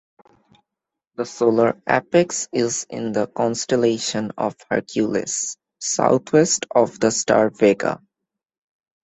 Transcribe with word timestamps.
The 1.17 1.25
solar 1.27 1.79
apex 1.87 2.47
is 2.51 2.87
in 2.89 3.11
the 3.11 3.27
constellation 3.27 4.31
of 4.35 4.55
Hercules, 4.67 5.57
southwest 5.77 6.65
of 6.73 6.99
the 6.99 7.11
star 7.11 7.51
Vega. 7.51 8.01